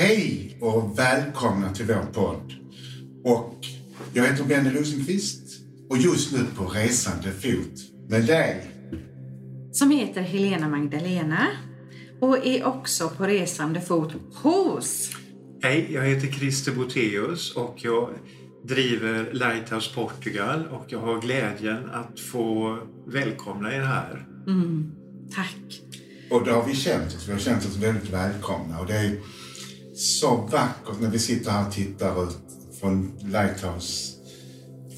[0.00, 2.52] Hej och välkomna till vår podd.
[3.24, 3.54] Och
[4.12, 5.60] jag heter Benny Rosenqvist
[5.90, 8.70] och just nu på resande fot med dig.
[9.72, 11.46] Som heter Helena Magdalena
[12.20, 15.10] och är också på resande fot hos
[15.62, 18.10] Hej, jag heter Christer Boteus och jag
[18.64, 24.26] driver Lighthouse Portugal och jag har glädjen att få välkomna er här.
[24.46, 24.92] Mm,
[25.34, 25.82] tack.
[26.30, 27.28] Och det har vi känt oss.
[27.28, 28.80] Vi har känt oss väldigt välkomna.
[28.80, 29.18] Och det är
[29.98, 32.38] så vackert när vi sitter här och tittar ut
[32.80, 34.12] från Lighthouse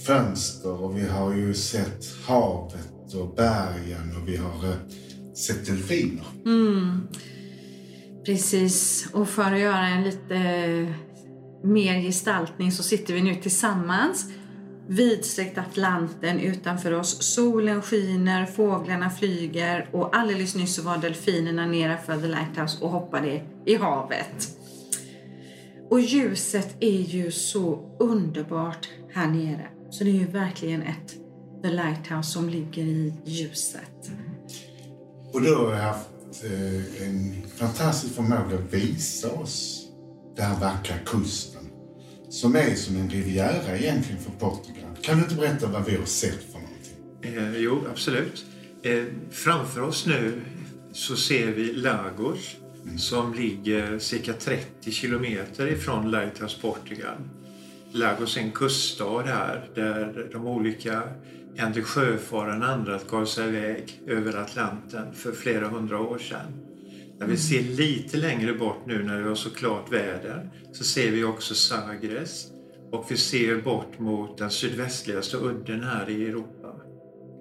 [0.06, 0.82] fönster.
[0.82, 4.76] Och vi har ju sett havet och bergen och vi har eh,
[5.34, 6.24] sett delfiner.
[6.46, 7.08] Mm,
[8.26, 9.08] precis.
[9.12, 10.88] Och för att göra en lite eh,
[11.64, 14.26] mer gestaltning så sitter vi nu tillsammans
[14.88, 17.34] vidsträckt Atlanten utanför oss.
[17.34, 23.42] Solen skiner, fåglarna flyger och alldeles nyss så var delfinerna nedanför The Lighthouse och hoppade
[23.66, 24.59] i havet.
[25.90, 29.68] Och ljuset är ju så underbart här nere.
[29.90, 31.14] Så det är ju verkligen ett
[31.62, 34.10] The Lighthouse som ligger i ljuset.
[35.32, 36.08] Och du har haft
[36.44, 39.86] eh, en fantastisk förmåga att visa oss
[40.36, 41.62] den här vackra kusten
[42.30, 44.96] som är som en riviera egentligen för Portugal.
[45.02, 47.54] Kan du inte berätta vad vi har sett för någonting?
[47.54, 48.44] Eh, jo, absolut.
[48.82, 50.42] Eh, framför oss nu
[50.92, 52.56] så ser vi Lagos.
[52.98, 57.16] Som ligger cirka 30 kilometer ifrån Lighthouse Portugal.
[57.92, 61.02] Lagos är en kuststad här där de olika
[61.56, 66.52] Henrik Sjöfaren andra gav sig iväg över Atlanten för flera hundra år sedan.
[67.18, 71.10] När vi ser lite längre bort nu när vi har så klart väder så ser
[71.10, 72.46] vi också Sagres
[72.92, 76.74] och vi ser bort mot den sydvästligaste udden här i Europa,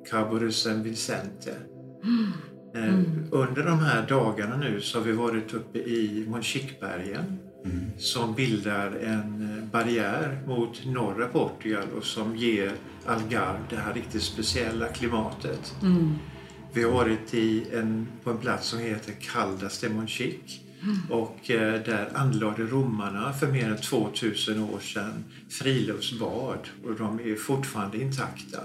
[0.09, 1.55] Cabo de San Vicente.
[2.03, 2.31] Mm.
[2.75, 3.23] Mm.
[3.31, 7.91] Under de här dagarna nu så har vi varit uppe i Monchiquebergen mm.
[7.97, 12.71] som bildar en eh, barriär mot norra Portugal och som ger
[13.05, 15.75] Algarve det här riktigt speciella klimatet.
[15.81, 16.15] Mm.
[16.73, 20.97] Vi har varit i en, på en plats som heter Caldas de Monchique mm.
[21.09, 27.35] och eh, där anlade romarna för mer än 2000 år sedan friluftsbad och de är
[27.35, 28.59] fortfarande intakta.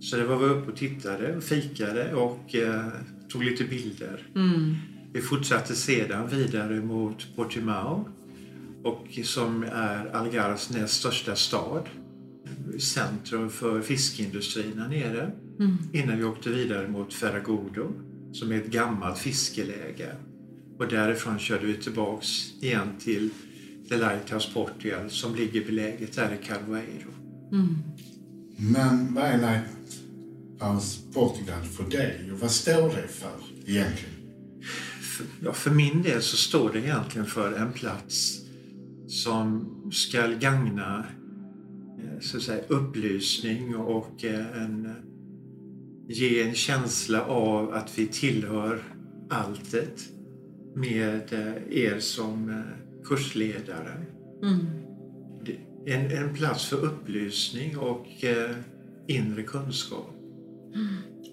[0.00, 2.86] Så det var vi uppe och tittade och fikade och eh,
[3.28, 4.26] tog lite bilder.
[4.34, 4.74] Mm.
[5.12, 8.08] Vi fortsatte sedan vidare mot Portimao
[8.84, 11.88] och som är Algarves näst största stad.
[12.78, 15.30] Centrum för fiskindustrin här nere.
[15.58, 15.76] Mm.
[15.92, 17.92] Innan vi åkte vidare mot Ferragodo
[18.32, 20.12] som är ett gammalt fiskeläge.
[20.78, 23.30] Och därifrån körde vi tillbaks igen till
[23.88, 27.10] The Lighthouse Portugal som ligger beläget där i Calvairo.
[27.52, 27.76] Mm.
[28.56, 29.38] Men vad är
[30.58, 33.30] Lighthouse Portugal för dig och vad står det för
[33.66, 34.14] egentligen?
[35.00, 38.40] För, ja, för min del så står det egentligen för en plats
[39.06, 41.06] som ska gagna
[41.98, 44.94] eh, så att säga, upplysning och eh, en
[46.08, 48.82] ge en känsla av att vi tillhör
[49.30, 50.08] alltet
[50.74, 52.62] med eh, er som
[53.04, 54.06] kursledare.
[54.42, 54.66] Mm.
[55.86, 58.56] En, en plats för upplysning och eh,
[59.06, 60.17] inre kunskap.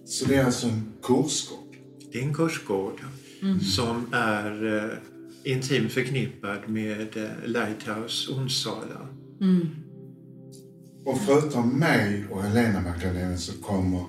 [0.05, 1.77] Så det är alltså en kursgård?
[2.11, 3.01] Det är en kursgård
[3.41, 3.59] mm.
[3.59, 9.07] som är eh, intimt förknippad med eh, Lighthouse Onsala.
[9.41, 9.69] Mm.
[11.05, 14.05] Och förutom mig och Helena Magdalena så kommer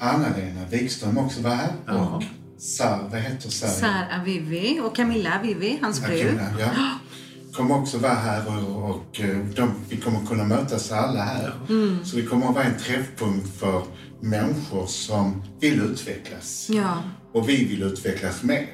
[0.00, 1.72] Anna-Lena Wikström också var här.
[1.86, 2.16] Ja.
[2.16, 2.24] Och
[2.58, 3.68] Sar, vad heter Sar?
[3.68, 6.38] Sar Avivi och Camilla Avivi, hans fru.
[6.58, 6.70] Ja.
[7.52, 11.52] kommer också vara här och, och eh, de, vi kommer kunna mötas alla här.
[11.68, 12.04] Mm.
[12.04, 13.82] Så det kommer att vara en träffpunkt för
[14.20, 16.68] människor som vill utvecklas.
[16.70, 17.02] Ja.
[17.32, 18.66] Och vi vill utvecklas mer.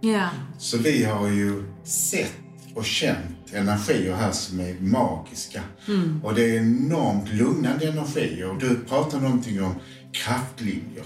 [0.00, 0.28] Ja.
[0.58, 2.32] Så vi har ju sett
[2.74, 5.62] och känt energier här som är magiska.
[5.88, 6.20] Mm.
[6.24, 8.50] Och det är enormt lugnande energier.
[8.50, 9.74] Och du pratar någonting om
[10.12, 11.04] kraftlinjer.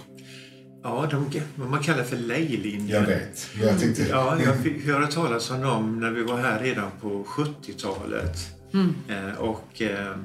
[0.83, 3.01] Ja, de, vad man kallar för lejlinjer.
[3.01, 3.49] Jag vet.
[3.63, 4.07] Jag tänkte...
[4.11, 8.39] Ja, jag fick höra talas om dem när vi var här redan på 70-talet.
[8.75, 8.95] Mm.
[9.09, 10.17] Eh, och eh,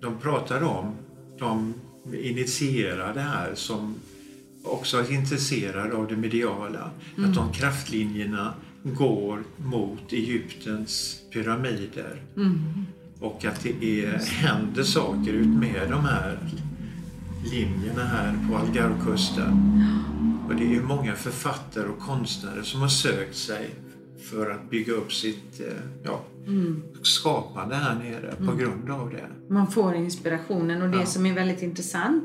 [0.00, 0.96] de pratade om,
[1.38, 1.74] de
[2.12, 3.94] initierade här som
[4.62, 6.90] också är intresserade av det mediala.
[7.16, 7.30] Mm.
[7.30, 12.22] Att de kraftlinjerna går mot Egyptens pyramider.
[12.36, 12.86] Mm.
[13.20, 16.38] Och att det är, händer saker ut med de här
[17.52, 19.80] linjerna här på Algarvekusten.
[20.48, 23.70] Och det är många författare och konstnärer som har sökt sig
[24.30, 25.66] för att bygga upp sitt eh,
[26.02, 26.82] ja, mm.
[27.02, 28.46] skapande här nere mm.
[28.46, 29.54] på grund av det.
[29.54, 31.06] Man får inspirationen och det ja.
[31.06, 32.24] som är väldigt intressant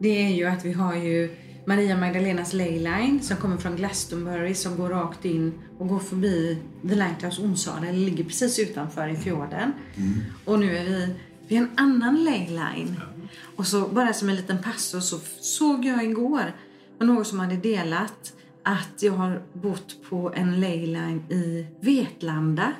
[0.00, 1.36] det är ju att vi har ju
[1.66, 6.58] Maria Magdalenas Leyline som kommer från Glastonbury som går rakt in och går förbi
[6.88, 9.72] The Lighthouse Onsala, eller ligger precis utanför i fjorden.
[9.96, 10.14] Mm.
[10.44, 11.14] Och nu är vi
[11.48, 12.96] vid en annan Leyline.
[12.98, 13.28] Ja.
[13.56, 16.52] Och så bara som en liten passus så såg jag igår
[16.98, 18.32] någon som hade delat
[18.70, 22.72] att jag har bott på en leyline i Vetlanda.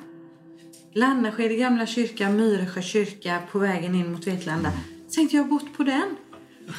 [0.93, 4.71] Landaskede gamla kyrka, Myresjö kyrka på vägen in mot Vetlanda.
[5.07, 6.15] Så tänkte jag har bott på den.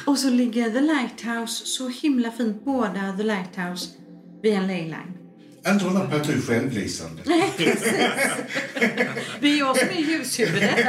[0.05, 3.89] Och så ligger The Lighthouse så himla fint, båda The Lighthouse
[4.41, 5.22] vid en leyline.
[5.67, 7.21] Inte undra på att du är självlysande.
[9.39, 10.87] Det är jag som är ljushuvudet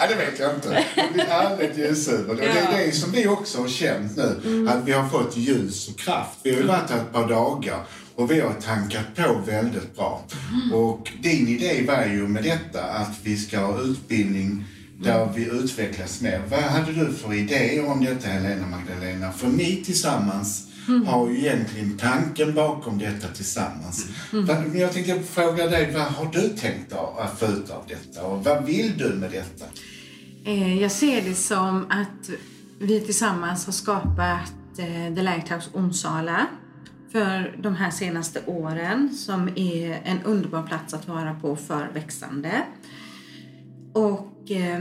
[0.00, 0.84] Ja, det vet jag inte.
[1.14, 2.30] Vi är ärligt ljushuvud.
[2.30, 4.40] Och det är det som vi också har känt nu.
[4.44, 4.68] Mm.
[4.68, 6.38] Att vi har fått ljus och kraft.
[6.42, 7.80] Vi har ju varit här ett par dagar
[8.14, 10.24] och vi har tankat på väldigt bra.
[10.52, 10.72] Mm.
[10.72, 14.64] Och din idé var ju med detta att vi ska ha utbildning
[15.00, 15.34] där mm.
[15.34, 16.42] vi utvecklas mer.
[16.50, 19.32] Vad hade du för idé om detta Helena Magdalena?
[19.32, 21.06] För ni tillsammans mm.
[21.06, 24.06] har ju egentligen tanken bakom detta tillsammans.
[24.32, 24.78] Mm.
[24.78, 28.64] Jag tänkte fråga dig, vad har du tänkt att få ut av detta och vad
[28.64, 29.64] vill du med detta?
[30.44, 32.30] Eh, jag ser det som att
[32.78, 36.46] vi tillsammans har skapat eh, The Lighthouse Onsala
[37.12, 42.52] för de här senaste åren som är en underbar plats att vara på för växande.
[43.92, 44.80] Och eh,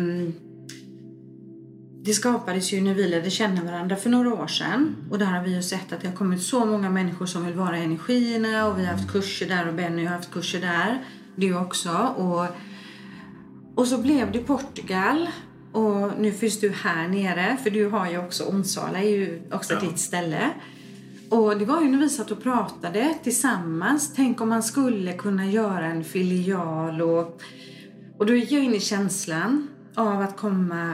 [2.08, 4.96] det skapades ju när vi lärde känna varandra för några år sedan.
[5.10, 7.54] Och där har vi ju sett att det har kommit så många människor som vill
[7.54, 11.04] vara i energierna och vi har haft kurser där och Benny har haft kurser där.
[11.36, 11.90] Du också.
[12.18, 12.46] Och,
[13.76, 15.30] och så blev det Portugal.
[15.72, 19.74] Och nu finns du här nere, för du har ju också Onsala, är ju också
[19.74, 19.80] ja.
[19.80, 20.50] ditt ställe.
[21.30, 24.14] Och det var ju när vi satt och pratade tillsammans.
[24.16, 27.42] Tänk om man skulle kunna göra en filial och,
[28.18, 30.94] och då gick jag in i känslan av att komma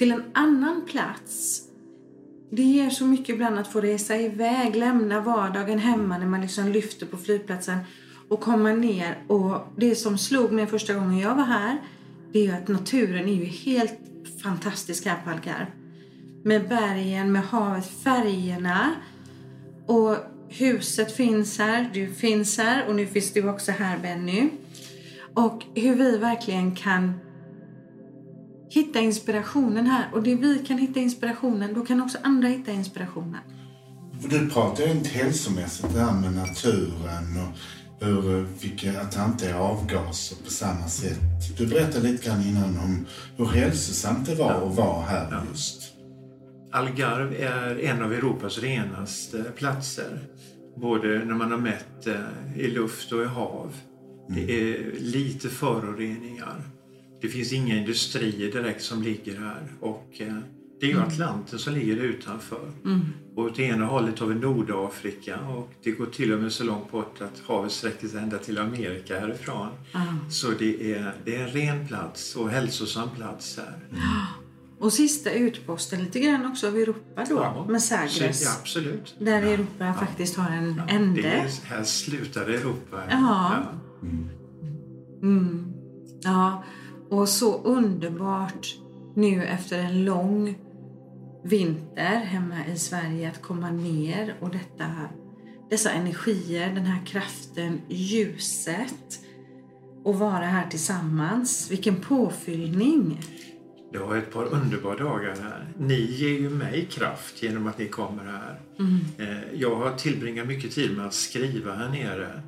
[0.00, 1.62] till en annan plats.
[2.50, 6.68] Det ger så mycket ibland att få resa iväg, lämna vardagen hemma när man liksom
[6.68, 7.78] lyfter på flygplatsen
[8.28, 9.18] och komma ner.
[9.26, 11.78] Och det som slog mig första gången jag var här,
[12.32, 13.98] det är ju att naturen är ju helt
[14.42, 15.66] fantastisk här på Algarve.
[16.44, 18.90] Med bergen, med havet, färgerna.
[19.86, 20.16] Och
[20.48, 24.50] huset finns här, du finns här och nu finns du också här Benny.
[25.34, 27.14] Och hur vi verkligen kan
[28.70, 30.08] hitta inspirationen här.
[30.12, 33.40] Och det vi kan hitta inspirationen, då kan också andra hitta inspirationen.
[34.28, 37.58] Du pratar ju inte hälsomässigt det här med naturen och
[38.06, 41.20] hur, vilka, att det inte är avgaser på samma sätt.
[41.58, 43.06] Du berättade lite grann innan om
[43.36, 45.42] hur hälsosamt det var att vara här ja.
[45.50, 45.82] just.
[46.72, 50.18] Algarve är en av Europas renaste platser.
[50.76, 53.74] Både när man har mätt eh, i luft och i hav.
[54.30, 54.46] Mm.
[54.46, 56.62] Det är lite föroreningar.
[57.20, 59.62] Det finns inga industrier direkt som ligger här.
[59.80, 60.36] Och eh,
[60.80, 61.08] det är ju mm.
[61.08, 62.72] Atlanten som ligger utanför.
[62.84, 63.00] Mm.
[63.36, 66.92] Och åt ena hållet har vi Nordafrika och det går till och med så långt
[66.92, 69.68] bort att havet sträcker sig ända till Amerika härifrån.
[69.94, 70.30] Mm.
[70.30, 73.78] Så det är, det är en ren plats och hälsosam plats här.
[73.90, 74.02] Mm.
[74.80, 78.42] Och sista utposten lite grann också av Europa då, ja, med Sagres.
[78.44, 79.14] Ja, absolut.
[79.18, 79.94] Där Europa ja.
[79.94, 81.22] faktiskt har en ja, ände.
[81.22, 83.02] Är, här slutar Europa.
[83.10, 83.56] Ja.
[84.02, 84.28] Mm.
[85.22, 85.72] Mm.
[86.22, 86.64] Ja,
[87.10, 88.74] och så underbart
[89.14, 90.58] nu efter en lång
[91.44, 94.86] vinter hemma i Sverige att komma ner och detta,
[95.70, 99.20] dessa energier, den här kraften, ljuset
[100.04, 101.70] och vara här tillsammans.
[101.70, 103.20] Vilken påfyllning!
[103.92, 105.68] Jag har ett par underbara dagar här.
[105.78, 108.60] Ni ger ju mig kraft genom att ni kommer här.
[108.78, 108.98] Mm.
[109.18, 112.42] Eh, jag har tillbringat mycket tid med att skriva här nere.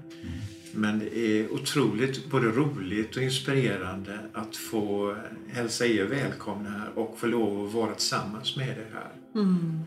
[0.74, 5.16] Men det är otroligt både roligt och inspirerande att få
[5.48, 9.40] hälsa er välkomna här och få lov att vara tillsammans med er här.
[9.42, 9.80] Mm.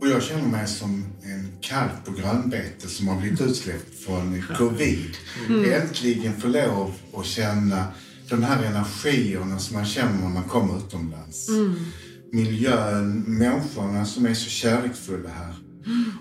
[0.00, 5.16] Och jag känner mig som en kalv på grönbete som har blivit utsläppt från covid.
[5.48, 5.72] Mm.
[5.72, 7.84] Äntligen få lov att känna
[8.28, 11.48] de här energierna som man känner när man kommer utomlands.
[11.48, 11.74] Mm.
[12.32, 15.54] Miljön, människorna som är så kärleksfulla här.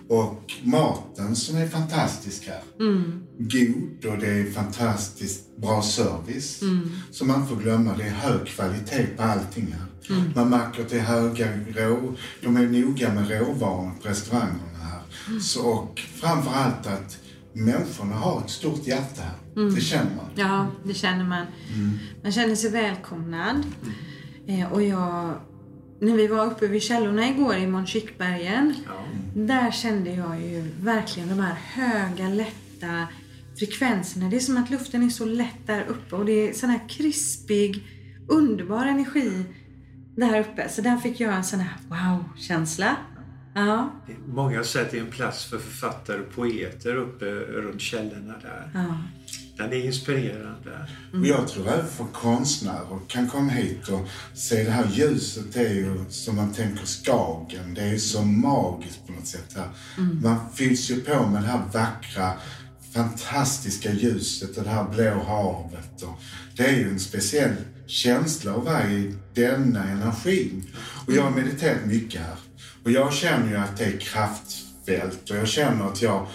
[0.07, 2.61] Och maten som är fantastisk här.
[2.79, 3.23] Mm.
[3.37, 6.61] God och det är fantastiskt bra service.
[6.61, 6.89] Mm.
[7.11, 10.15] Så man får glömma, det är hög kvalitet på allting här.
[10.15, 10.31] Mm.
[10.35, 12.15] Man märker att det är höga rå...
[12.41, 15.01] De är noga med råvarorna på restaurangerna här.
[15.27, 15.39] Mm.
[15.39, 17.17] Så, och framförallt att
[17.53, 19.61] människorna har ett stort hjärta här.
[19.61, 19.75] Mm.
[19.75, 20.25] Det känner man.
[20.35, 21.45] Ja, det känner man.
[21.75, 21.97] Mm.
[22.23, 23.63] Man känner sig välkomnad.
[24.47, 25.33] Eh, och jag
[25.99, 28.73] när vi var uppe vid källorna igår i Månskikbergen.
[28.87, 29.05] Ja.
[29.35, 33.07] Där kände jag ju verkligen de här höga, lätta
[33.59, 34.29] frekvenserna.
[34.29, 36.89] Det är som att luften är så lätt där uppe och det är sån här
[36.89, 37.83] krispig,
[38.27, 39.43] underbar energi
[40.15, 40.69] där uppe.
[40.69, 42.95] Så där fick jag en sån här wow-känsla.
[43.53, 43.93] Ja.
[44.27, 48.71] Många har sett det är en plats för författare och poeter uppe runt källorna där.
[48.73, 48.97] Ja.
[49.59, 50.87] Den är inspirerande.
[51.13, 51.21] Mm.
[51.21, 55.53] Och jag tror även för konstnärer kan komma hit och se det här ljuset.
[55.53, 57.73] Det är ju som man tänker Skagen.
[57.73, 59.69] Det är så magiskt på något sätt här.
[59.97, 60.21] Mm.
[60.21, 62.33] Man fylls ju på med det här vackra,
[62.93, 66.01] fantastiska ljuset och det här blå havet.
[66.01, 66.21] Och
[66.55, 67.55] det är ju en speciell
[67.87, 70.65] känsla att vara i denna energin.
[71.07, 72.37] Och jag har mediterat mycket här.
[72.83, 76.27] Och jag känner ju att det är kraftfält och jag känner att jag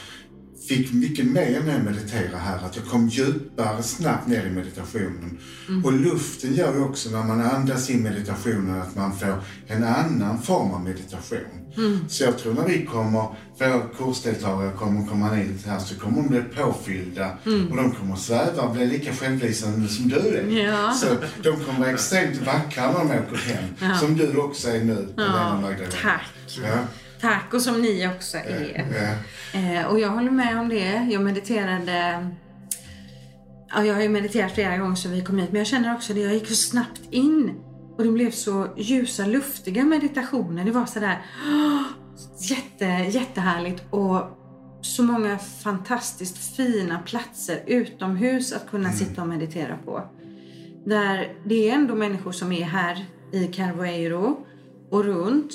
[0.68, 2.56] fick mycket mer när jag mediterade här.
[2.56, 5.38] Att jag kom djupare snabbt ner i meditationen.
[5.68, 5.85] Mm.
[5.85, 10.42] Och luften gör ju också när man andas in meditationen att man får en annan
[10.42, 11.38] form av meditation.
[11.76, 12.09] Mm.
[12.09, 13.26] Så jag tror när vi kommer,
[13.59, 17.71] våra kursdeltagare kommer komma hit här så kommer de bli påfyllda mm.
[17.71, 20.66] och de kommer sväva och bli lika självlysande som du är.
[20.66, 20.92] Ja.
[20.92, 21.06] Så
[21.42, 23.64] de kommer vara extremt vackra när de åker hem.
[23.80, 23.99] Ja.
[23.99, 25.09] Som du också är nu.
[25.16, 25.62] Ja,
[26.02, 26.30] tack.
[26.62, 26.78] Ja.
[27.21, 29.18] Tack och som ni också är.
[29.54, 31.08] Eh, och jag håller med om det.
[31.11, 32.26] Jag mediterade
[33.76, 36.14] Ja, jag har ju mediterat flera gånger sedan vi kom hit, men jag känner också
[36.14, 36.20] det.
[36.20, 37.54] Jag gick så snabbt in
[37.96, 40.64] och det blev så ljusa, luftiga meditationer.
[40.64, 41.82] Det var sådär oh,
[42.50, 42.84] jätte,
[43.18, 44.20] jättehärligt och
[44.82, 48.99] så många fantastiskt fina platser utomhus att kunna mm.
[48.99, 50.02] sitta och meditera på.
[50.87, 54.46] Där det är ändå människor som är här i Carvoeiro
[54.90, 55.52] och runt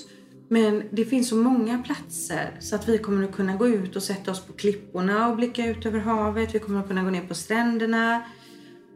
[0.51, 4.03] men det finns så många platser så att vi kommer att kunna gå ut och
[4.03, 6.55] sätta oss på klipporna och blicka ut över havet.
[6.55, 8.21] Vi kommer att kunna gå ner på stränderna.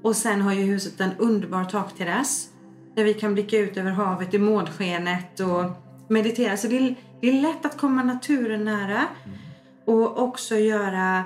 [0.02, 2.50] Och sen har ju huset en underbar takterrass
[2.96, 5.66] där vi kan blicka ut över havet i månskenet och
[6.08, 6.58] meditera.
[6.58, 9.02] Så det är, det är lätt att komma naturen nära
[9.86, 11.24] och också göra,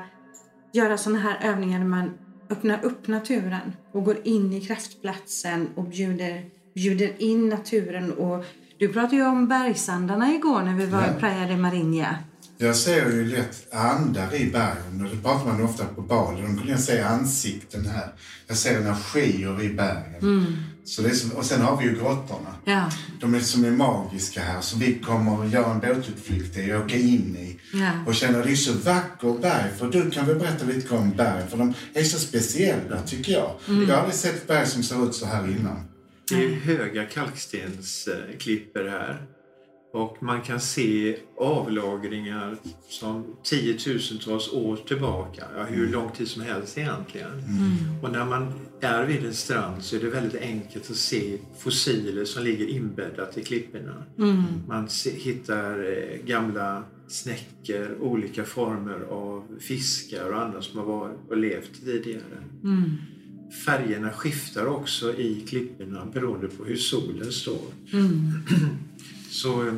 [0.73, 2.11] göra sådana här övningar där man
[2.49, 8.45] öppnar upp naturen och går in i kraftplatsen och bjuder, bjuder in naturen och
[8.79, 11.17] du pratade ju om bergsandarna igår när vi var ja.
[11.17, 12.17] i Praia de Marinha.
[12.57, 16.41] Jag ser ju lätt andar i bergen och det pratar man ofta på Bali.
[16.41, 18.13] De kan jag se ansikten här.
[18.47, 20.21] Jag ser energier i bergen.
[20.21, 20.45] Mm.
[20.85, 22.55] Så det som, och sen har vi ju grottorna.
[22.65, 22.89] Ja.
[23.21, 26.85] De är som är magiska här som vi kommer att göra en båtutflykt i och
[26.85, 27.59] åka in i.
[27.73, 27.91] Ja.
[28.07, 29.71] Och känna det är så vackert berg.
[29.77, 33.51] För du kan väl berätta lite om bergen för de är så speciella tycker jag.
[33.67, 33.89] Mm.
[33.89, 35.96] Jag har aldrig sett berg som ser ut så här innan.
[36.29, 39.25] Det är höga kalkstensklippor här.
[39.93, 42.57] Och man kan se avlagringar
[42.89, 45.43] som tiotusentals år tillbaka.
[45.57, 45.91] Ja, hur mm.
[45.91, 47.31] lång tid som helst egentligen.
[47.31, 48.03] Mm.
[48.03, 52.25] Och när man är vid en strand så är det väldigt enkelt att se fossiler
[52.25, 54.03] som ligger inbäddat i klipporna.
[54.17, 54.43] Mm.
[54.67, 61.37] Man hittar eh, gamla snäckor, olika former av fiskar och andra som har varit och
[61.37, 62.43] levt tidigare.
[62.63, 62.97] Mm.
[63.65, 67.65] Färgerna skiftar också i klipporna beroende på hur solen står.
[67.93, 68.33] Mm.
[69.29, 69.73] Så eh,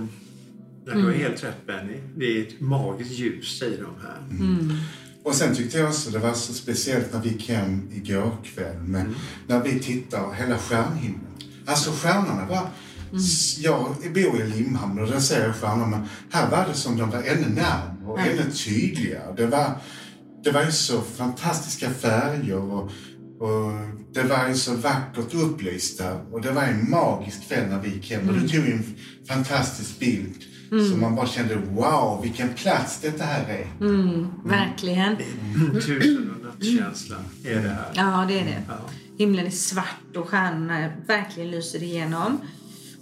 [0.85, 1.19] du har mm.
[1.19, 1.97] helt rätt Benny.
[2.15, 4.17] Det är ett magiskt ljus säger de här.
[4.31, 4.73] Mm.
[5.23, 8.77] Och sen tyckte jag också det var så speciellt när vi gick hem igår kväll.
[8.77, 9.15] Men mm.
[9.47, 11.31] när vi tittar hela stjärnhimlen.
[11.65, 12.69] Alltså stjärnorna var...
[13.11, 13.23] Mm.
[13.59, 15.87] Jag bor i Limhamn och där ser jag stjärnorna.
[15.87, 19.33] Men här var det som de var ännu närmare och ännu tydligare.
[19.37, 19.71] Det var,
[20.43, 22.91] det var ju så fantastiska färger och
[23.39, 23.71] och
[24.13, 27.89] det var ju så vackert upplyst där och det var en magisk kväll när vi
[27.89, 28.21] gick hem.
[28.21, 28.35] Mm.
[28.35, 28.83] Och du tog en
[29.27, 30.35] fantastisk bild.
[30.71, 30.91] Mm.
[30.91, 33.85] Så man bara kände wow, vilken plats detta här är.
[33.85, 35.17] Mm, verkligen.
[35.55, 35.73] Mm.
[35.73, 37.15] Tusen och nattkänsla
[37.45, 37.91] är det här.
[37.93, 38.63] Ja, det är det.
[38.67, 38.75] Ja.
[39.17, 42.37] Himlen är svart och stjärnorna verkligen lyser igenom.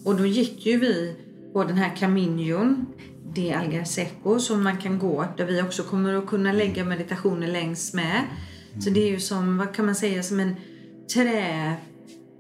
[0.04, 1.16] Och då gick ju vi
[1.54, 2.86] på den här Caminion
[3.34, 7.94] de Algarseco som man kan gå, där vi också kommer att kunna lägga meditationer längs
[7.94, 8.24] med.
[8.80, 10.56] Så det är ju som, vad kan man säga, som en
[11.14, 11.76] trä,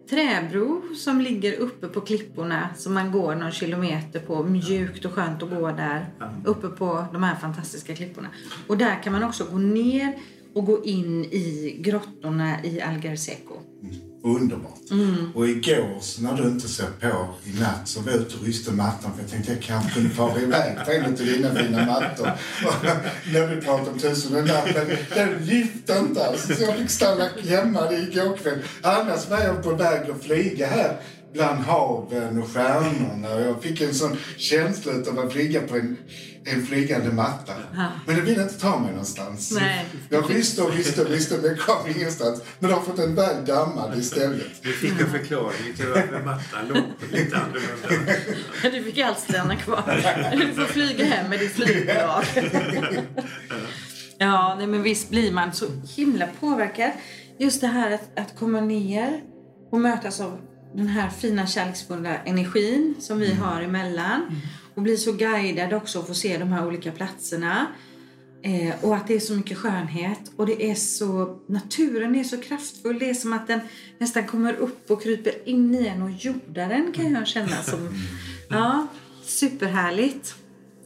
[0.09, 4.43] träbro som ligger uppe på klipporna som man går någon kilometer på.
[4.43, 6.05] Mjukt och skönt att gå där
[6.45, 8.27] uppe på de här fantastiska klipporna.
[8.67, 10.13] Och där kan man också gå ner
[10.53, 13.53] och gå in i grottorna i Algarseco.
[13.83, 13.95] Mm.
[14.23, 14.91] Underbart.
[14.91, 15.31] Mm.
[15.35, 18.71] Och igår när du inte såg på i natt så var jag ute och ryste
[18.71, 22.25] mattan för jag tänkte jag kanske kunde fara iväg på en av dina fina mattor.
[23.33, 24.69] när vi pratade om tusen och natt.
[24.75, 28.59] Men den lyfte inte alls så jag fick stanna hemma igår kväll.
[28.81, 31.01] Annars var jag på väg att flyga här
[31.33, 33.35] bland haven och stjärnorna.
[33.35, 35.97] Och jag fick en sån känsla av att flyga på en,
[36.47, 37.53] en flygande matta.
[37.75, 37.87] Ja.
[38.05, 39.51] Men det ville inte ta mig någonstans.
[39.51, 39.85] Nej.
[40.09, 42.41] Jag visste och visste och visste, men jag kom ingenstans.
[42.59, 44.63] Men jag har fått en väl dammad istället.
[44.63, 48.13] Du fick en förklaring till varför mattan låg lite annorlunda.
[48.77, 50.31] Du fick allt stanna kvar.
[50.31, 52.23] Du får flyga hem med ditt flygbolag.
[54.17, 56.91] Ja, nej, men visst blir man så himla påverkad.
[57.39, 59.21] Just det här att, att komma ner
[59.71, 60.39] och mötas av
[60.73, 63.43] den här fina kärleksfulla energin som vi mm.
[63.43, 64.21] har emellan.
[64.21, 64.35] Mm.
[64.77, 67.67] Och bli så guidad också och få se de här olika platserna.
[68.43, 72.37] Eh, och att det är så mycket skönhet och det är så, naturen är så
[72.41, 72.99] kraftfull.
[72.99, 73.59] Det är som att den
[73.97, 77.89] nästan kommer upp och kryper in i en och jordar den kan jag känna som.
[78.49, 78.87] Ja,
[79.25, 80.35] superhärligt.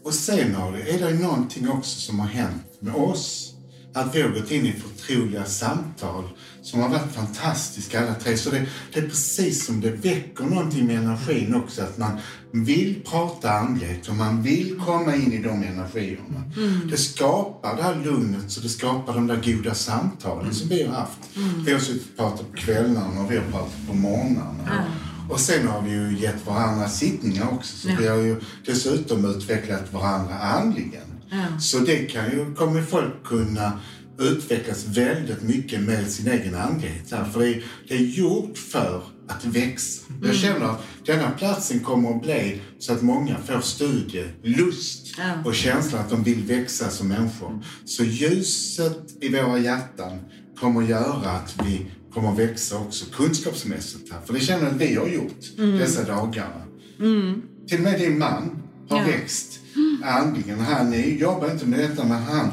[0.04, 3.54] Och sen har det, är det någonting också som har hänt med oss.
[3.94, 6.24] Att vi har gått in i förtroliga samtal
[6.62, 8.38] som har varit fantastiska alla tre.
[8.38, 11.82] Så det, det är precis som det väcker någonting med energin också.
[11.82, 12.12] Att man
[12.52, 16.44] vill prata andlighet och man vill komma in i de energierna.
[16.58, 16.88] Mm.
[16.90, 20.54] Det skapar det här lugnet så det skapar de där goda samtalen mm.
[20.54, 21.36] som vi har haft.
[21.36, 21.64] Mm.
[21.64, 24.86] Vi har suttit och pratat på kvällarna och vi har pratat på morgnarna.
[25.30, 27.78] Och sen har vi ju gett varandra sittningar också.
[27.78, 27.96] Så ja.
[28.00, 31.02] vi har ju dessutom utvecklat varandra andligen.
[31.30, 31.60] Ja.
[31.60, 33.80] Så det kan ju, kommer folk kunna
[34.22, 37.10] utvecklas väldigt mycket med sin egen andlighet.
[37.10, 40.04] För det är, det är gjort för att växa.
[40.10, 40.28] Mm.
[40.28, 45.34] Jag känner att denna platsen kommer att bli så att många får studielust ja.
[45.46, 47.64] och känslan att de vill växa som människor.
[47.86, 50.20] Så ljuset i våra hjärtan
[50.60, 54.12] kommer att göra att vi kommer att växa också kunskapsmässigt.
[54.12, 54.22] Här.
[54.26, 55.78] För det känner jag att vi har gjort mm.
[55.78, 56.62] dessa dagarna.
[57.00, 57.42] Mm.
[57.68, 59.06] Till och med din man har ja.
[59.06, 59.62] växt
[60.04, 60.60] andligen.
[60.60, 62.52] Han är, jobbar inte med detta, men han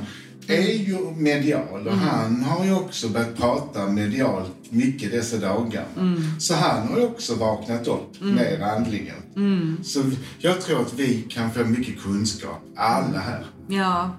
[0.57, 2.09] är ju medial och mm.
[2.09, 5.85] han har ju också börjat prata medialt mycket dessa dagar.
[5.97, 6.41] Mm.
[6.41, 8.35] Så han har ju också vaknat upp mm.
[8.35, 9.17] mer andligen.
[9.37, 9.79] Mm.
[9.85, 10.03] Så
[10.39, 13.47] jag tror att vi kan få mycket kunskap, alla här.
[13.69, 14.17] Ja.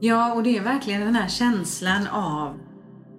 [0.00, 2.58] ja, och det är verkligen den här känslan av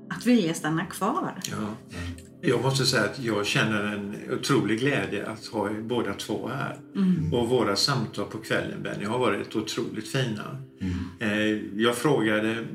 [0.09, 1.39] att vilja stanna kvar.
[1.51, 1.97] Ja.
[2.45, 6.77] Jag måste säga att jag känner en otrolig glädje att ha er båda två här.
[6.95, 7.33] Mm.
[7.33, 10.57] Och våra samtal på kvällen, Benny, har varit otroligt fina.
[10.81, 10.95] Mm.
[11.19, 12.65] Eh, jag frågade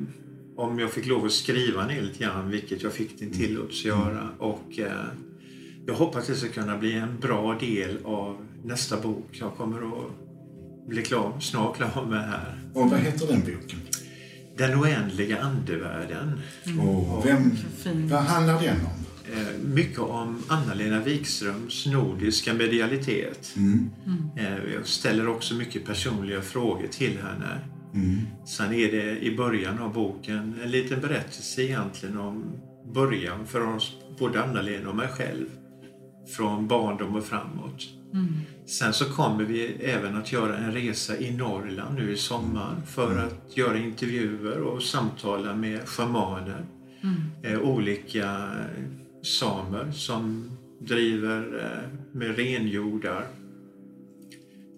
[0.56, 3.98] om jag fick lov att skriva ner lite grann, vilket jag fick din tillåtelse att
[3.98, 4.28] göra.
[4.38, 4.92] Och eh,
[5.86, 10.88] jag hoppas det ska kunna bli en bra del av nästa bok jag kommer att
[10.88, 12.58] bli klar, snart klar med här.
[12.74, 13.78] Och vad heter den boken?
[14.56, 16.40] Den oändliga andevärlden.
[16.64, 16.80] Mm.
[16.80, 17.50] Och vem,
[18.08, 19.07] vad handlar den om?
[19.32, 23.54] Eh, mycket om Anna-Lena Wikströms nordiska medialitet.
[23.56, 23.90] Mm.
[24.06, 24.72] Mm.
[24.74, 27.60] Jag ställer också mycket personliga frågor till henne.
[27.94, 28.18] Mm.
[28.46, 32.44] Sen är det i början av boken en liten berättelse egentligen om
[32.94, 35.46] början för oss, både Anna-Lena och mig själv.
[36.36, 37.88] Från barndom och framåt.
[38.12, 38.26] Mm.
[38.66, 43.12] Sen så kommer vi även att göra en resa i Norrland nu i sommar för
[43.12, 43.26] mm.
[43.26, 46.66] att göra intervjuer och samtala med schamaner.
[47.02, 47.22] Mm.
[47.42, 48.50] Eh, olika
[49.22, 53.26] samer som driver eh, med renjordar.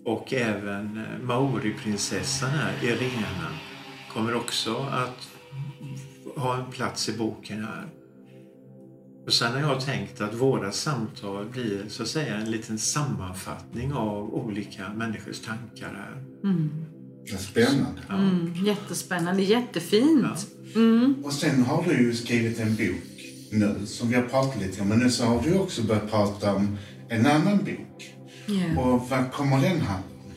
[0.05, 3.51] Och även eh, Maoriprinsessan här, Irena,
[4.13, 5.29] kommer också att
[6.37, 7.87] ha en plats i boken här.
[9.27, 13.93] Och sen har jag tänkt att våra samtal blir så att säga en liten sammanfattning
[13.93, 16.25] av olika människors tankar här.
[16.45, 16.71] Mm.
[17.39, 18.01] Spännande.
[18.09, 18.15] Ja.
[18.15, 20.49] Mm, jättespännande, jättefint.
[20.75, 20.81] Ja.
[20.81, 21.25] Mm.
[21.25, 23.10] Och sen har du ju skrivit en bok
[23.51, 24.89] nu, som vi har pratat lite om.
[24.89, 28.15] Men nu så har du också börjat prata om en annan bok.
[28.49, 28.79] Yeah.
[28.79, 30.33] Och vad kommer den handla om?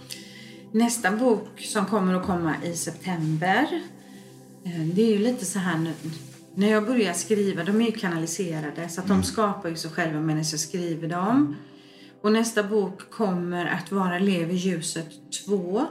[0.72, 3.82] Nästa bok som kommer att komma i september,
[4.66, 5.94] eh, det är ju lite så här nu.
[6.56, 9.22] När jag börjar skriva, de är ju kanaliserade så att mm.
[9.22, 11.56] de skapar ju sig själva medan jag skriver dem.
[12.22, 15.10] Och nästa bok kommer att vara Lev i ljuset
[15.46, 15.86] 2.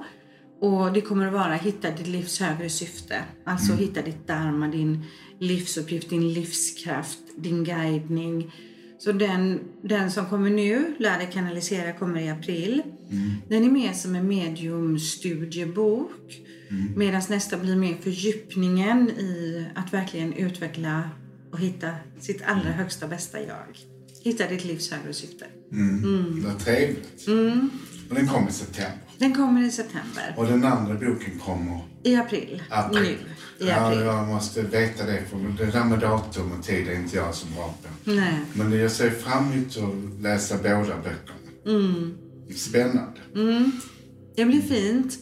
[0.62, 3.22] Och det kommer att vara Hitta ditt livs högre syfte.
[3.44, 3.84] Alltså mm.
[3.84, 5.04] hitta ditt dharma, din
[5.38, 8.54] livsuppgift, din livskraft, din guidning.
[8.98, 12.82] Så den, den som kommer nu, Lär dig kanalisera, kommer i april.
[13.10, 13.30] Mm.
[13.48, 16.40] Den är mer som en mediumstudiebok.
[16.70, 16.92] Mm.
[16.96, 21.10] Medan nästa blir mer fördjupningen i att verkligen utveckla
[21.52, 22.72] och hitta sitt allra mm.
[22.72, 23.78] högsta bästa jag.
[24.22, 25.46] Hitta ditt livs högre syfte.
[25.72, 26.04] Mm.
[26.04, 26.44] Mm.
[26.44, 27.26] Vad trevligt.
[27.26, 27.70] Mm.
[28.08, 29.11] Och den kommer i september.
[29.22, 30.34] Den kommer i september.
[30.36, 31.80] Och den andra boken kommer?
[32.02, 32.62] I april.
[32.70, 33.18] april.
[33.58, 33.66] Nu.
[33.66, 34.00] I april.
[34.00, 35.22] Ja, jag måste veta det.
[35.30, 38.10] För det där med datum och tid är inte jag så bra på.
[38.10, 38.34] Nej.
[38.52, 41.78] Men jag ser fram emot att läsa båda böckerna.
[41.78, 42.18] Mm.
[42.56, 43.20] Spännande.
[43.34, 43.72] Mm.
[44.36, 45.18] Det blir fint.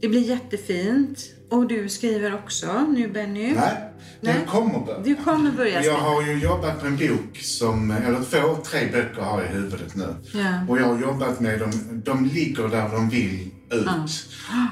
[0.00, 1.18] Det blir jättefint.
[1.50, 3.54] Och du skriver också nu, Benny?
[3.54, 4.34] Nej, Nej.
[4.34, 4.98] Den kommer börja.
[4.98, 9.22] Du kommer börja Jag har ju jobbat med en bok som, eller två, tre böcker
[9.22, 10.14] har jag i huvudet nu.
[10.32, 10.66] Ja.
[10.68, 13.86] Och jag har jobbat med dem, de ligger där de vill ut.
[13.86, 14.06] Mm.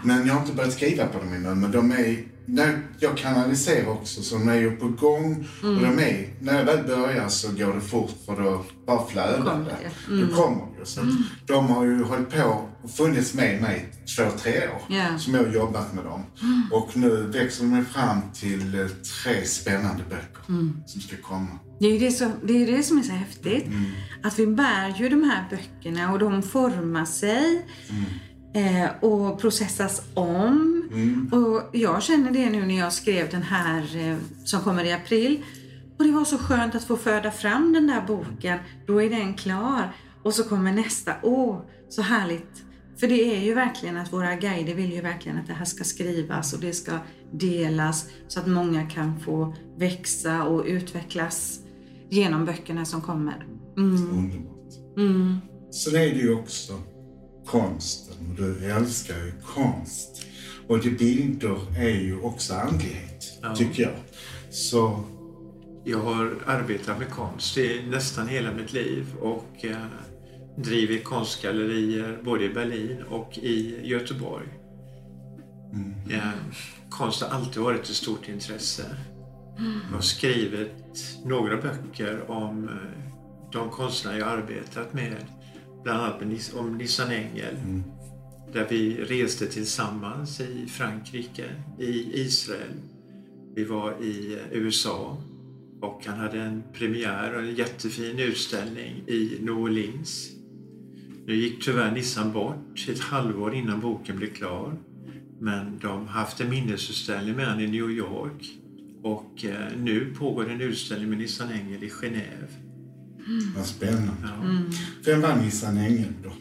[0.04, 3.88] Men jag har inte börjat skriva på dem ännu, men de är när jag kanaliserar
[3.88, 5.48] också, så de är ju på gång.
[5.62, 5.76] Mm.
[5.76, 9.64] Och de är, när jag väl börjar så går det fort för då bara flödar
[9.64, 10.12] det.
[10.12, 10.28] Mm.
[10.28, 10.86] Då kommer det.
[10.86, 11.16] Så mm.
[11.46, 15.16] De har ju hållit på och funnits med mig två, tre år yeah.
[15.16, 16.22] som jag har jobbat med dem.
[16.42, 16.62] Mm.
[16.72, 20.82] Och nu växer de fram till eh, tre spännande böcker mm.
[20.86, 21.58] som ska komma.
[21.80, 23.66] Det är ju det, som, det, är det som är så häftigt.
[23.66, 23.84] Mm.
[24.22, 27.66] Att vi bär ju de här böckerna och de formar sig
[28.54, 30.88] eh, och processas om.
[30.92, 31.30] Mm.
[31.32, 35.42] Och jag känner det nu när jag skrev den här eh, som kommer i april.
[35.98, 38.58] Och det var så skönt att få föda fram den där boken.
[38.86, 39.92] Då är den klar.
[40.22, 41.14] Och så kommer nästa.
[41.22, 42.64] Åh, så härligt.
[43.00, 45.84] För det är ju verkligen att våra guider vill ju verkligen att det här ska
[45.84, 46.98] skrivas och det ska
[47.32, 51.60] delas så att många kan få växa och utvecklas
[52.08, 53.46] genom böckerna som kommer.
[53.76, 54.18] Mm.
[54.18, 54.96] Underbart.
[54.96, 55.38] Mm.
[55.70, 56.72] Sen är det ju också
[57.50, 60.26] konsten och du älskar ju konst.
[60.66, 63.56] Och det bilder är ju också andlighet, ja.
[63.56, 63.94] tycker jag.
[64.50, 65.04] Så...
[65.84, 69.76] Jag har arbetat med konst i nästan hela mitt liv och eh,
[70.56, 74.46] drivit konstgallerier både i Berlin och i Göteborg.
[75.72, 75.94] Mm.
[76.08, 76.32] Ja,
[76.90, 78.84] konst har alltid varit ett stort intresse.
[79.88, 83.12] Jag har skrivit några böcker om eh,
[83.52, 85.26] de konstnärer jag arbetat med.
[85.82, 87.56] Bland annat om Nissan Engel.
[87.56, 87.82] Mm.
[88.52, 91.44] Där vi reste tillsammans i Frankrike,
[91.78, 92.72] i Israel.
[93.54, 95.16] Vi var i eh, USA
[95.80, 100.30] och han hade en premiär och en jättefin utställning i New Orleans.
[101.26, 104.78] Nu gick tyvärr Nissan bort ett halvår innan boken blev klar.
[105.40, 108.58] Men de har haft en minnesutställning med honom i New York.
[109.02, 112.50] Och eh, nu pågår en utställning med Nissan Engel i Genève.
[113.26, 113.52] Mm.
[113.56, 114.12] Vad spännande.
[114.22, 114.44] Ja.
[114.44, 114.70] Mm.
[115.10, 116.32] Vem var Nissan Engel då?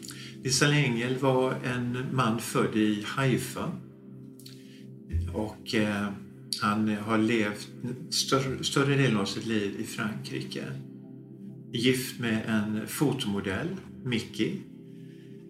[0.42, 3.72] Nissan Engel var en man född i Haifa.
[5.34, 6.08] Och eh,
[6.60, 7.68] han har levt
[8.10, 10.64] större, större delen av sitt liv i Frankrike.
[11.72, 13.68] Gift med en fotomodell,
[14.04, 14.52] Mickey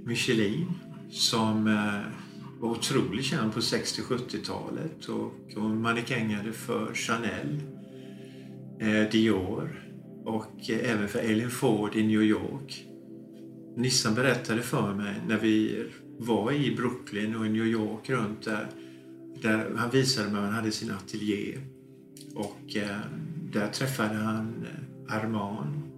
[0.04, 0.66] Michelin,
[1.10, 2.12] som eh,
[2.60, 7.60] var otroligt känd på 60-70-talet och hon mannekängade för Chanel,
[8.80, 9.86] eh, Dior
[10.24, 12.86] och eh, även för Ellen Ford i New York.
[13.76, 15.86] Nissan berättade för mig när vi
[16.18, 18.66] var i Brooklyn och i New York runt där,
[19.42, 21.58] där han visade mig att han hade sin ateljé
[22.34, 22.98] och eh,
[23.52, 24.66] där träffade han
[25.08, 25.90] Armand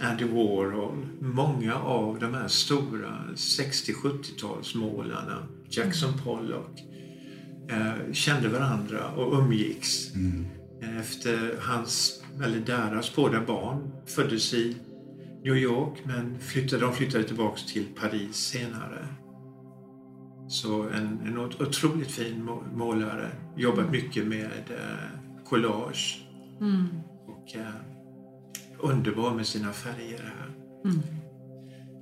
[0.00, 6.20] Andy Warhol, många av de här stora 60-70-talsmålarna, Jackson mm.
[6.24, 6.82] Pollock,
[7.70, 10.14] eh, kände varandra och umgicks.
[10.14, 10.46] Mm.
[11.00, 14.76] Efter hans, eller deras båda barn föddes i
[15.46, 19.08] New York men flyttade, de flyttade tillbaka till Paris senare.
[20.48, 23.30] Så en, en otroligt fin målare.
[23.56, 26.26] Jobbat mycket med eh, collage.
[26.60, 26.86] Mm.
[27.26, 27.74] Och, eh,
[28.78, 30.50] underbar med sina färger här.
[30.84, 31.02] Mm.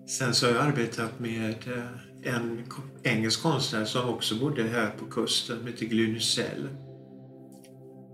[0.07, 2.63] Sen så har jag arbetat med eh, en
[3.03, 6.69] engelsk konstnär som också bodde här på kusten, som heter Glynysell.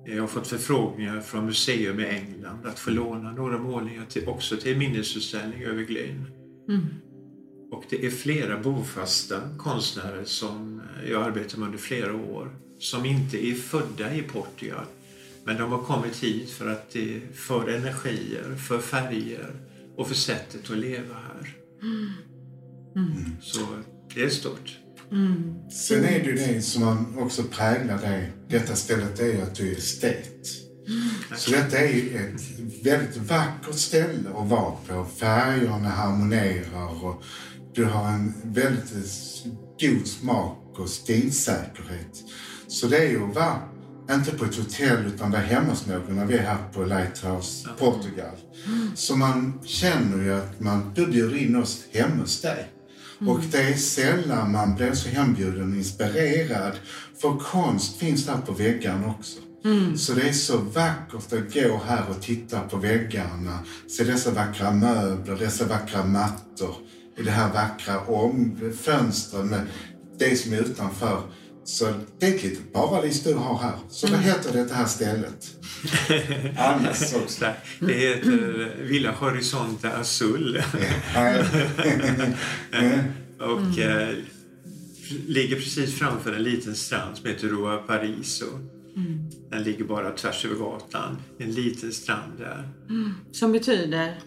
[0.05, 4.57] Jag har fått förfrågningar från museum i England att få låna några målningar till, också
[4.57, 6.27] till minnesutställning över Glyn.
[6.69, 6.87] Mm.
[7.71, 13.47] Och det är flera bofasta konstnärer som jag arbetar med under flera år som inte
[13.47, 14.85] är födda i Portugal
[15.45, 19.53] men de har kommit hit för att det för energier, för färger
[19.97, 21.55] och för sättet att leva här.
[21.83, 22.13] Mm.
[22.97, 23.31] Mm.
[23.41, 23.61] Så
[24.15, 24.79] det är stort.
[25.13, 25.55] Mm.
[25.71, 29.55] Sen är det ju det som man också präglar dig, detta stället, är ju att
[29.55, 30.47] du är estet.
[30.89, 31.09] Mm.
[31.37, 35.07] Så detta är ju ett väldigt vackert ställe att vara på.
[35.17, 37.23] Färgerna harmonerar och
[37.75, 39.03] du har en väldigt
[39.81, 42.25] god smak och stilsäkerhet.
[42.69, 43.61] Så det är ju att vara
[44.11, 47.69] inte på ett hotell utan där hemma hos någon när vi är här på Lighthouse
[47.79, 48.37] Portugal.
[48.95, 52.69] Så man känner ju att man, du bjuder in oss hemma hos dig.
[53.21, 53.33] Mm.
[53.33, 56.73] Och det är sällan man blir så hembjuden och inspirerad.
[57.21, 59.39] För konst finns där på väggarna också.
[59.65, 59.97] Mm.
[59.97, 64.71] Så det är så vackert att gå här och titta på väggarna, se dessa vackra
[64.71, 66.75] möbler, dessa vackra mattor
[67.17, 69.67] i det här vackra om fönstren med
[70.19, 71.23] det som är utanför.
[71.71, 73.75] Så det är ett litet paradis du har här.
[73.91, 75.57] Så vad heter det här stället?
[76.59, 77.47] Annars också.
[77.81, 80.57] Det heter Villa Horizonte Azul.
[83.39, 84.17] och eh,
[85.27, 88.47] ligger precis framför en liten strand som heter Rua Pariso.
[88.97, 89.31] Mm.
[89.51, 91.17] Den ligger bara tvärs över gatan.
[91.39, 92.69] En liten strand där.
[92.89, 93.15] Mm.
[93.33, 94.19] Som betyder?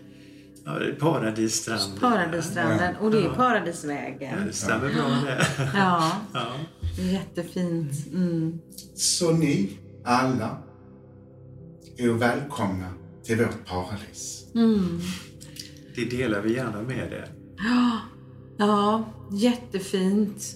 [0.65, 1.99] Ja, det är Paradisstranden.
[1.99, 2.95] Paradisstranden.
[2.95, 4.36] Och det är Paradisvägen.
[4.39, 5.47] Ja, det stämmer bra det.
[5.73, 6.12] ja.
[6.34, 6.47] ja.
[6.97, 8.08] Jättefint.
[8.13, 8.60] Mm.
[8.95, 10.58] Så ni alla
[11.97, 12.89] är välkomna
[13.23, 14.45] till vårt paradis.
[14.56, 14.99] Mm.
[15.95, 17.29] Det delar vi gärna med er.
[17.58, 17.99] Ja,
[18.58, 20.56] ja, jättefint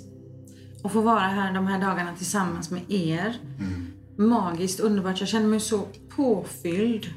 [0.84, 3.38] att få vara här de här dagarna tillsammans med er.
[3.60, 3.88] Mm.
[4.30, 5.20] Magiskt underbart.
[5.20, 7.08] Jag känner mig så påfylld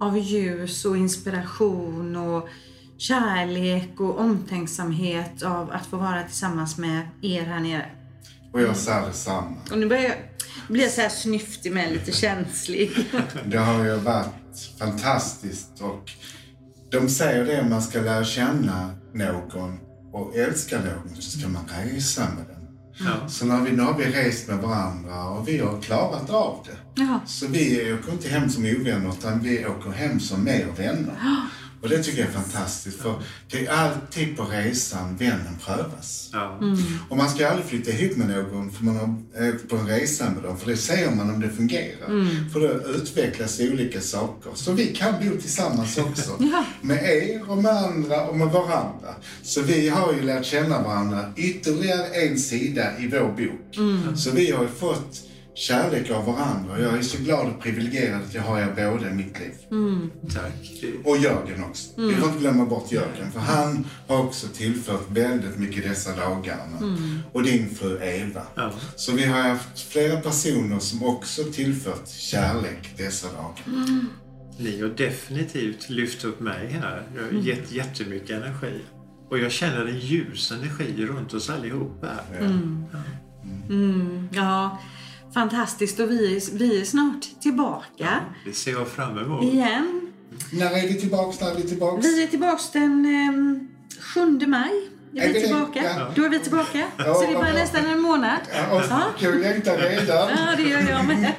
[0.00, 2.48] av ljus och inspiration och
[2.98, 7.90] kärlek och omtänksamhet av att få vara tillsammans med er här nere.
[8.52, 9.56] Och jag sa detsamma.
[9.70, 10.16] Och nu börjar jag
[10.68, 13.06] bli så här snyftig med lite känslig.
[13.46, 16.12] det har ju varit fantastiskt och
[16.90, 19.78] de säger det, man ska lära känna någon
[20.12, 22.60] och älska någon så ska man resa med den.
[23.06, 23.28] Ja.
[23.28, 27.02] Så när vi, nu har vi rest med varandra och vi har klarat av det.
[27.02, 27.20] Ja.
[27.26, 31.18] Så vi åker inte hem som ovänner utan vi åker hem som mer vänner.
[31.22, 31.46] Ja.
[31.82, 36.30] Och det tycker jag är fantastiskt för det är alltid på resan vännen prövas.
[36.32, 36.58] Ja.
[36.62, 36.78] Mm.
[37.08, 39.14] Och man ska aldrig flytta ihop med någon för man har
[39.48, 42.06] åkt på en resa med dem för det ser man om det fungerar.
[42.06, 42.50] Mm.
[42.50, 44.50] För då utvecklas olika saker.
[44.54, 46.36] Så vi kan bo tillsammans också.
[46.38, 46.64] ja.
[46.80, 49.14] Med er och med andra och med varandra.
[49.42, 53.76] Så vi har ju lärt känna varandra ytterligare en sida i vår bok.
[53.76, 54.16] Mm.
[54.16, 55.29] Så vi har ju fått
[55.60, 56.80] kärlek av varandra.
[56.80, 59.54] Jag är så glad och privilegierad att jag har er båda i mitt liv.
[59.70, 60.10] Mm.
[60.34, 60.84] Tack.
[61.04, 61.98] Och Jörgen också.
[61.98, 62.10] Mm.
[62.10, 66.78] Vi får inte glömma bort Jörgen, för han har också tillfört väldigt mycket dessa dagarna.
[66.78, 67.18] Mm.
[67.32, 68.42] Och din fru Eva.
[68.54, 68.72] Ja.
[68.96, 73.62] Så vi har haft flera personer som också tillfört kärlek dessa dagar.
[73.66, 74.08] Mm.
[74.58, 77.02] Ni har definitivt lyft upp mig här.
[77.16, 78.80] Jag har gett jättemycket energi.
[79.30, 82.08] Och jag känner en ljus energi runt oss allihopa.
[82.40, 82.46] Ja.
[83.68, 84.28] Mm.
[84.32, 84.78] Ja.
[85.34, 87.86] Fantastiskt och vi är, vi är snart tillbaka.
[87.96, 89.44] Ja, det ser jag fram emot.
[89.44, 90.12] Igen.
[90.52, 91.44] När är vi tillbaka?
[91.44, 92.00] När är vi tillbaka?
[92.02, 94.70] Vi är tillbaka den eh, 7 maj.
[95.16, 95.82] Är, är vi tillbaka?
[95.84, 96.12] Ja.
[96.16, 96.86] Då är vi tillbaka.
[96.96, 98.38] Ja, så det är bara nästan en månad.
[98.54, 99.02] Ja, ja.
[99.18, 100.30] Jag längtar redan.
[100.30, 101.32] Ja, det gör jag med.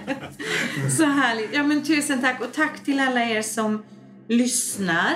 [0.97, 1.49] Så härligt.
[1.54, 2.41] Ja, men tusen tack.
[2.41, 3.84] Och tack till alla er som
[4.27, 5.15] lyssnar.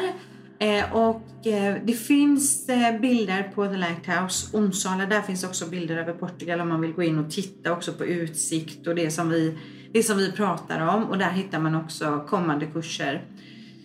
[0.60, 5.06] Eh, och eh, det finns eh, bilder på The Lighthouse Onsala.
[5.06, 8.06] Där finns också bilder över Portugal om man vill gå in och titta också på
[8.06, 9.58] utsikt och det som vi,
[9.94, 11.04] det som vi pratar om.
[11.04, 13.26] Och där hittar man också kommande kurser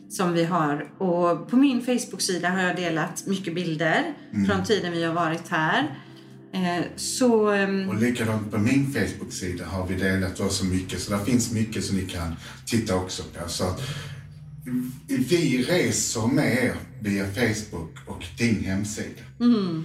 [0.09, 0.91] som vi har.
[0.99, 4.47] Och på min Facebook-sida har jag delat mycket bilder mm.
[4.47, 5.95] från tiden vi har varit här.
[6.97, 11.53] Så, ehm, och likadant på min Facebook-sida har vi delat också mycket, så där finns
[11.53, 12.35] mycket som ni kan
[12.67, 13.49] titta också på.
[13.49, 13.65] Så
[15.09, 19.23] vi reser med er via Facebook och din hemsida.
[19.41, 19.85] Mm.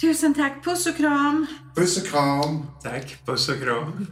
[0.00, 0.64] Tusen tack.
[0.64, 1.46] Puss och kram.
[1.76, 2.66] Puss och kram.
[2.82, 3.26] Tack.
[3.26, 4.06] Puss och kram.